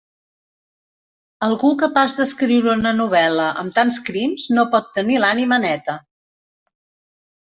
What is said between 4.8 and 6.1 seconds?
tenir l'ànima neta.